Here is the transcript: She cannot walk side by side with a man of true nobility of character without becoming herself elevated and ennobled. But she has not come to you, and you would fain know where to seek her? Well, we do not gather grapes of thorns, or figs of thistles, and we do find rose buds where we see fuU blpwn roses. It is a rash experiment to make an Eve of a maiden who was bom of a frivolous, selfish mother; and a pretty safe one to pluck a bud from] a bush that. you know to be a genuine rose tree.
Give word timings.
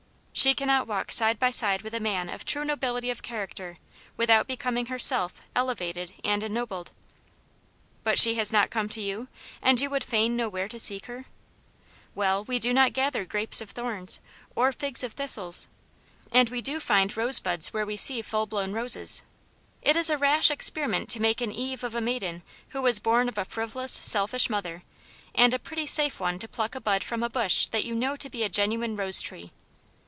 She 0.33 0.55
cannot 0.55 0.87
walk 0.87 1.11
side 1.11 1.37
by 1.37 1.51
side 1.51 1.83
with 1.83 1.93
a 1.93 1.99
man 1.99 2.27
of 2.27 2.45
true 2.45 2.65
nobility 2.65 3.11
of 3.11 3.21
character 3.21 3.77
without 4.17 4.47
becoming 4.47 4.87
herself 4.87 5.39
elevated 5.55 6.15
and 6.23 6.41
ennobled. 6.41 6.93
But 8.03 8.17
she 8.17 8.35
has 8.35 8.51
not 8.51 8.71
come 8.71 8.89
to 8.89 9.01
you, 9.01 9.27
and 9.61 9.79
you 9.79 9.87
would 9.91 10.05
fain 10.05 10.35
know 10.35 10.49
where 10.49 10.69
to 10.69 10.79
seek 10.79 11.05
her? 11.05 11.25
Well, 12.15 12.43
we 12.45 12.57
do 12.57 12.73
not 12.73 12.93
gather 12.93 13.23
grapes 13.23 13.61
of 13.61 13.71
thorns, 13.71 14.19
or 14.55 14.71
figs 14.71 15.03
of 15.03 15.13
thistles, 15.13 15.67
and 16.31 16.49
we 16.49 16.61
do 16.61 16.79
find 16.79 17.15
rose 17.15 17.39
buds 17.39 17.71
where 17.71 17.85
we 17.85 17.97
see 17.97 18.23
fuU 18.23 18.47
blpwn 18.49 18.73
roses. 18.73 19.21
It 19.83 19.95
is 19.95 20.09
a 20.09 20.17
rash 20.17 20.49
experiment 20.49 21.07
to 21.09 21.21
make 21.21 21.41
an 21.41 21.51
Eve 21.51 21.83
of 21.83 21.93
a 21.93 22.01
maiden 22.01 22.41
who 22.69 22.81
was 22.81 22.97
bom 22.97 23.27
of 23.27 23.37
a 23.37 23.45
frivolous, 23.45 23.91
selfish 23.91 24.49
mother; 24.49 24.81
and 25.35 25.53
a 25.53 25.59
pretty 25.59 25.85
safe 25.85 26.19
one 26.19 26.39
to 26.39 26.47
pluck 26.47 26.73
a 26.73 26.81
bud 26.81 27.03
from] 27.03 27.21
a 27.21 27.29
bush 27.29 27.67
that. 27.67 27.85
you 27.85 27.93
know 27.93 28.15
to 28.15 28.29
be 28.29 28.41
a 28.43 28.49
genuine 28.49 28.95
rose 28.95 29.21
tree. 29.21 29.51